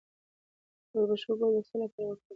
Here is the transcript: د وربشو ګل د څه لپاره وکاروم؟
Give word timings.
د 0.89 0.91
وربشو 0.99 1.31
ګل 1.39 1.51
د 1.55 1.57
څه 1.67 1.75
لپاره 1.81 2.09
وکاروم؟ 2.09 2.29